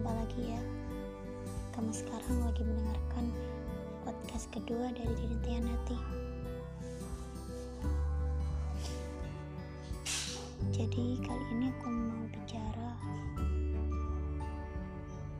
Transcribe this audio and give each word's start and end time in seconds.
jumpa 0.00 0.16
lagi 0.16 0.56
ya. 0.56 0.62
Kamu 1.76 1.92
sekarang 1.92 2.40
lagi 2.48 2.64
mendengarkan 2.64 3.28
podcast 4.00 4.48
kedua 4.48 4.88
dari 4.96 5.12
Dirintian 5.12 5.68
Hati 5.68 5.98
Jadi 10.72 11.20
kali 11.20 11.44
ini 11.52 11.68
aku 11.68 11.92
mau 11.92 12.24
bicara 12.32 12.96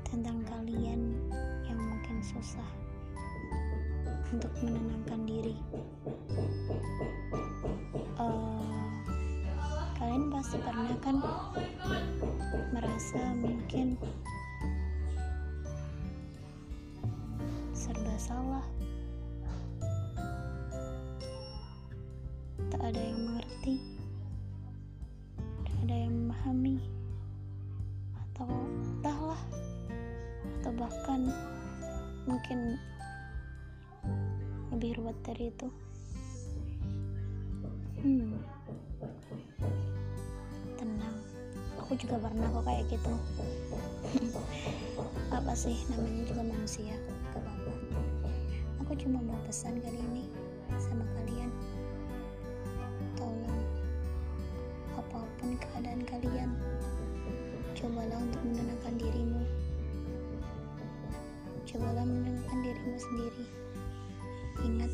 Tentang 0.05 0.45
kalian 0.45 1.17
yang 1.65 1.81
mungkin 1.81 2.21
susah 2.21 2.69
Untuk 4.29 4.53
menenangkan 4.61 5.25
diri. 5.25 5.57
Uh, 8.21 8.61
Kalian 9.97 10.29
pasti 10.29 10.61
pernah 10.61 10.97
kan 11.01 11.17
merasa 12.77 13.21
mungkin 13.41 13.97
salah 18.21 18.69
tak 22.71 22.97
ada 22.97 23.01
yang 23.01 23.21
mengerti. 23.27 23.77
Tak 25.67 25.77
ada 25.85 25.95
yang 26.07 26.15
memahami. 26.15 26.79
Atau 28.17 28.47
entahlah. 28.47 29.43
Atau 30.61 30.73
bahkan 30.79 31.33
mungkin 32.31 32.79
lebih 34.71 35.03
ruwet 35.03 35.19
dari 35.27 35.51
itu. 35.51 35.69
Hmm. 38.01 38.39
Tenang. 40.79 41.17
Aku 41.85 41.93
juga 41.99 42.17
pernah 42.23 42.49
kok 42.49 42.65
kayak 42.65 42.85
gitu. 42.87 43.13
Apa 45.37 45.53
sih 45.59 45.75
namanya 45.91 46.23
juga 46.29 46.43
manusia 46.47 46.95
cuma 49.01 49.17
mau 49.25 49.41
pesan 49.49 49.81
kali 49.81 49.97
ini 49.97 50.29
sama 50.77 51.09
kalian. 51.17 51.49
Tolong 53.17 53.65
apa 54.93 55.25
pun 55.41 55.57
keadaan 55.57 56.05
kalian 56.05 56.53
cobalah 57.73 58.21
untuk 58.21 58.45
menenangkan 58.45 58.95
dirimu. 59.01 59.41
Cobalah 61.65 62.05
menenangkan 62.05 62.59
dirimu 62.61 62.97
sendiri. 63.01 63.45
Ingat 64.69 64.93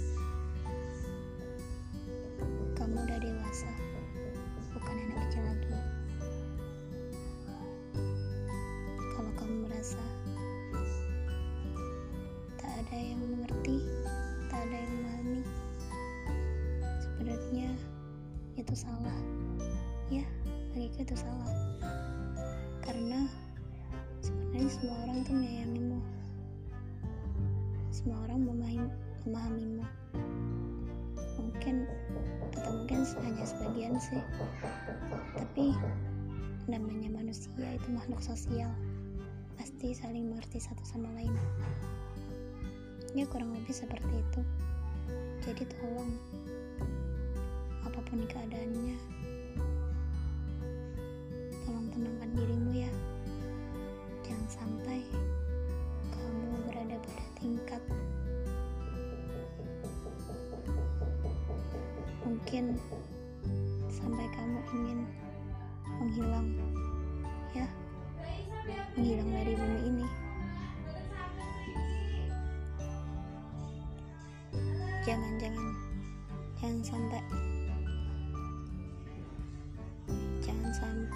itu 18.67 18.83
salah. 18.83 19.19
Ya 20.11 20.27
bagiku 20.75 21.06
itu 21.06 21.14
salah. 21.14 21.55
Karena 22.83 23.31
sebenarnya 24.19 24.70
semua 24.75 24.97
orang 25.06 25.19
tuh 25.22 25.34
menyayangimu. 25.39 25.98
Semua 27.94 28.19
orang 28.27 28.42
memahami, 28.42 28.91
memahamimu. 29.22 29.87
Mungkin 31.39 31.87
atau 32.59 32.70
mungkin 32.75 33.06
hanya 33.22 33.44
sebagian 33.47 33.94
sih. 34.03 34.19
Tapi 35.39 35.70
namanya 36.66 37.22
manusia 37.22 37.71
itu 37.71 37.88
makhluk 37.94 38.19
sosial. 38.19 38.75
Pasti 39.55 39.94
saling 39.94 40.26
mengerti 40.26 40.59
satu 40.59 40.82
sama 40.82 41.06
lain. 41.15 41.31
Ya 43.15 43.31
kurang 43.31 43.55
lebih 43.55 43.71
seperti 43.71 44.10
itu. 44.10 44.43
Jadi 45.47 45.62
tolong 45.78 46.10
apa 48.06 48.15
pun 48.15 48.22
keadaannya. 48.31 48.99
Tolong 51.67 51.91
tenangkan 51.91 52.31
dirimu 52.39 52.71
ya. 52.87 52.93
Jangan 54.22 54.47
sampai 54.47 55.03
kamu 56.15 56.55
berada 56.71 57.03
pada 57.03 57.27
tingkat 57.34 57.83
mungkin 62.22 62.78
sampai 63.91 64.31
kamu 64.38 64.59
ingin 64.71 64.99
menghilang 65.99 66.49
ya. 67.59 67.67
Menghilang 68.94 69.31
dari 69.34 69.53
bumi 69.59 69.81
ini. 69.83 70.06
Jangan 75.03 75.33
jangan 75.43 75.69
jangan 76.62 76.81
sampai 76.87 77.23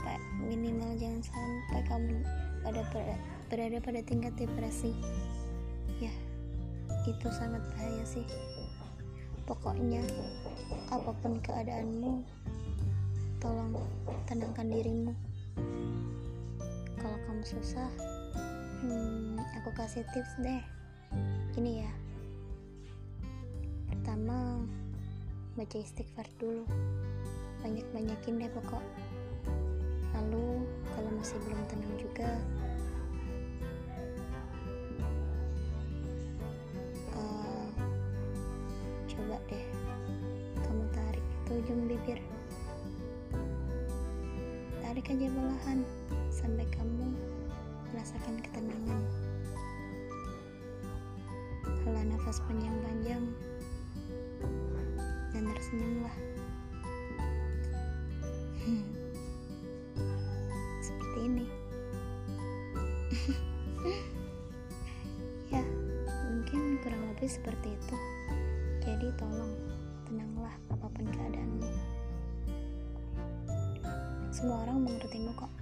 sampai 0.00 0.16
minimal 0.40 0.96
jangan 0.96 1.20
sampai 1.20 1.80
kamu 1.84 2.24
pada 2.64 2.80
berada 3.52 3.78
pada 3.84 4.00
tingkat 4.00 4.32
depresi. 4.40 4.96
Ya 6.00 6.08
itu 7.04 7.28
sangat 7.28 7.60
bahaya 7.76 8.00
sih. 8.08 8.24
Pokoknya 9.44 10.00
apa 10.88 11.12
pun 11.20 11.36
keadaanmu 11.44 12.24
tolong 13.44 13.76
tenangkan 14.24 14.72
dirimu. 14.72 15.12
Kalau 16.96 17.18
kamu 17.28 17.44
susah 17.44 17.92
hmm, 18.80 19.36
aku 19.60 19.68
kasih 19.76 20.08
tips 20.16 20.32
deh. 20.40 20.64
Gini 21.52 21.84
ya. 21.84 21.92
Pertama 23.92 24.64
baca 25.60 25.76
istighfar 25.76 26.24
dulu. 26.40 26.64
Banyak-banyakin 27.60 28.40
deh 28.40 28.48
pokok 28.56 28.80
masih 31.20 31.36
belum 31.44 31.60
tenang 31.68 31.94
juga. 32.00 32.32
Uh, 37.12 37.68
coba 39.04 39.36
deh 39.52 39.66
kamu 40.64 40.84
tarik 40.96 41.20
itu 41.20 41.52
ujung 41.60 41.80
bibir. 41.92 42.20
Tarik 44.80 45.12
aja 45.12 45.28
perlahan 45.28 45.84
sampai 46.32 46.64
kamu 46.72 47.12
merasakan 47.92 48.40
ketenangan. 48.40 49.04
Hela 51.84 52.02
nafas 52.16 52.40
panjang-panjang 52.48 53.28
dan 55.36 55.44
tersenyumlah. 55.52 56.16
Seperti 58.64 58.99
seperti 67.30 67.78
itu. 67.78 67.96
Jadi 68.82 69.06
tolong 69.14 69.54
tenanglah 70.02 70.50
apa 70.66 70.86
pun 70.90 71.06
keadaanmu. 71.06 71.70
Semua 74.34 74.66
orang 74.66 74.82
mengertimu 74.82 75.30
kok. 75.38 75.52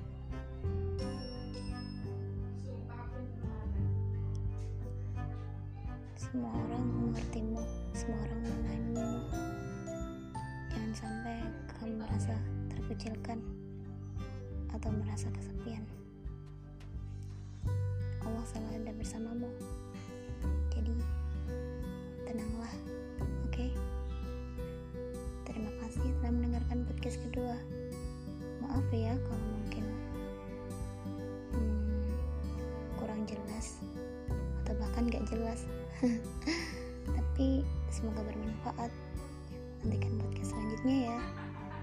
Semua 6.16 6.52
orang 6.52 6.84
mengertimu 6.88 7.60
semua 7.96 8.20
orang 8.20 8.40
memahamimu 8.44 9.10
jangan 10.70 10.92
sampai 10.94 11.40
kamu 11.66 11.98
merasa 11.98 12.36
terkecilkan 12.70 13.40
atau 14.70 14.90
merasa 14.92 15.26
kesepian. 15.34 15.82
Allah 18.22 18.44
selalu 18.44 18.86
ada 18.86 18.92
bersamamu. 18.94 19.50
Jadi 20.70 20.94
kedua 27.38 27.54
maaf 28.58 28.82
ya 28.90 29.14
kalau 29.14 29.46
mungkin 29.46 29.86
hmm, 31.54 32.10
kurang 32.98 33.22
jelas 33.30 33.78
atau 34.66 34.74
bahkan 34.82 35.06
gak 35.06 35.22
jelas. 35.30 35.62
Tapi 37.14 37.62
semoga 37.94 38.26
bermanfaat. 38.26 38.90
Nantikan 39.86 40.18
podcast 40.18 40.50
selanjutnya 40.50 41.14
ya. 41.14 41.18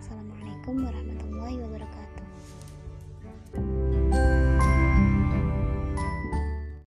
Assalamualaikum 0.04 0.76
warahmatullahi 0.84 1.56
wabarakatuh 1.64 2.05